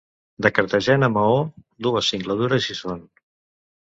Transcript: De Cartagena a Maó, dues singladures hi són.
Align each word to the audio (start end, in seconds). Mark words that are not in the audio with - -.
De 0.45 0.49
Cartagena 0.59 1.09
a 1.11 1.13
Maó, 1.17 1.37
dues 1.89 2.11
singladures 2.15 2.69
hi 2.71 2.79
són. 2.83 3.09